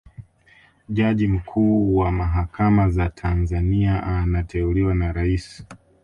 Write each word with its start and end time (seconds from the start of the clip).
jaji 0.89 1.27
mkuu 1.27 1.95
wa 1.97 2.11
mahakama 2.11 2.89
za 2.89 3.09
tanzania 3.09 4.03
anateuliwa 4.03 4.95
na 4.95 5.11
rais 5.11 5.63